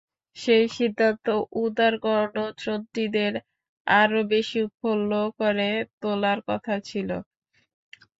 [0.37, 1.25] সেই সিদ্ধান্ত
[1.61, 3.33] উদার গণতন্ত্রীদের
[3.87, 5.69] আরও বেশি উৎফুল্ল করে
[6.01, 7.09] তোলার কথা ছিল।